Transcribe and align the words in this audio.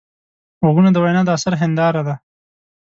غوږونه 0.61 0.89
د 0.93 0.97
وینا 1.03 1.21
د 1.25 1.29
اثر 1.37 1.53
هنداره 1.61 2.01
ده 2.07 2.15